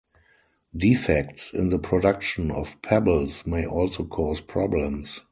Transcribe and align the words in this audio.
Defects 0.75 1.53
in 1.53 1.69
the 1.69 1.77
production 1.77 2.49
of 2.49 2.81
pebbles 2.81 3.45
may 3.45 3.67
also 3.67 4.03
cause 4.03 4.41
problems. 4.41 5.21